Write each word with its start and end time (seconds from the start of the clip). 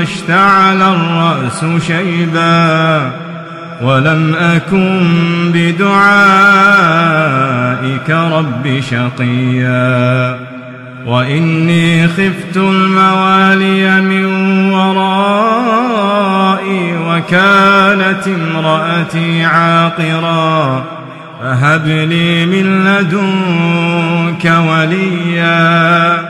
واشتعل 0.00 0.82
الرأس 0.82 1.64
شيبا 1.86 3.10
ولم 3.82 4.34
أكن 4.34 5.06
بدعائك 5.54 6.10
رب 8.10 8.80
شقيا 8.90 10.38
وإني 11.06 12.08
خفت 12.08 12.56
الموالي 12.56 14.00
من 14.00 14.24
ورائي 14.72 15.78
وكانت 17.08 18.28
امرأتي 18.28 19.44
عاقرا 19.44 20.84
فهب 21.42 21.86
لي 21.86 22.46
من 22.46 22.84
لدنك 22.84 24.52
وليا 24.68 26.29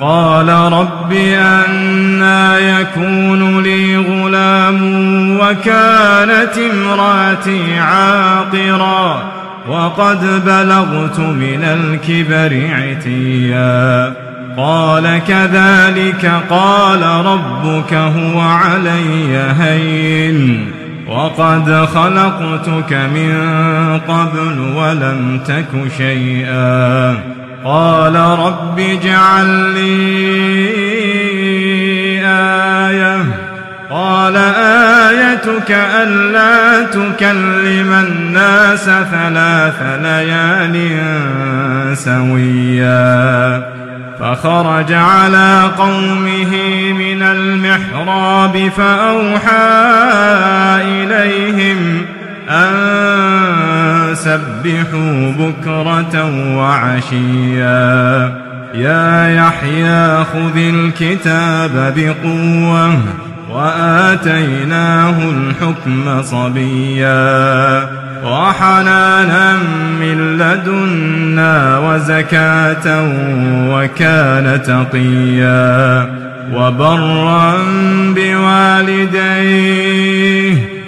قال 0.00 0.48
رب 0.48 1.12
أنا 1.36 2.58
يكون 2.58 3.62
لي 3.62 3.96
غلام 3.96 4.80
وكانت 5.40 6.58
امرأتي 6.72 7.78
عاقرا 7.78 9.22
وقد 9.68 10.44
بلغت 10.46 11.18
من 11.18 11.64
الكبر 11.64 12.68
عتيا. 12.74 14.12
قال 14.56 15.20
كذلك 15.28 16.32
قال 16.50 17.02
ربك 17.02 17.94
هو 17.94 18.40
علي 18.40 19.52
هين. 19.60 20.70
وقد 21.08 21.86
خلقتك 21.94 22.92
من 22.92 23.34
قبل 24.08 24.58
ولم 24.76 25.40
تك 25.46 25.92
شيئا. 25.98 27.35
قال 27.66 28.16
رب 28.16 28.78
اجعل 28.78 29.46
لي 29.46 29.86
آية. 32.26 33.24
قال 33.90 34.36
آيتك 34.36 35.70
ألا 35.70 36.82
تكلم 36.86 37.92
الناس 37.92 38.84
ثلاث 38.84 39.82
ليال 40.02 40.76
سويا. 41.96 43.62
فخرج 44.20 44.92
على 44.92 45.70
قومه 45.78 46.52
من 46.92 47.22
المحراب 47.22 48.70
فأوحى 48.76 49.66
إليهم 50.82 52.06
أن 52.50 53.15
سبحوا 54.26 55.32
بكرة 55.38 56.14
وعشيا. 56.56 58.32
يا 58.74 59.28
يحيى 59.28 60.24
خذ 60.24 60.56
الكتاب 60.56 61.94
بقوة 61.96 62.98
وآتيناه 63.50 65.16
الحكم 65.30 66.22
صبيا. 66.22 67.88
وحنانا 68.24 69.58
من 70.00 70.38
لدنا 70.38 71.78
وزكاة 71.78 72.86
وكان 73.70 74.62
تقيا. 74.62 76.06
وبرا 76.52 77.54
بوالديه 78.16 79.56